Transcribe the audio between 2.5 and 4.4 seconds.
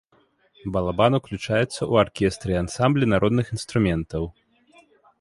і ансамблі народных інструментаў.